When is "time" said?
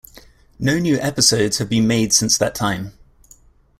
2.55-2.93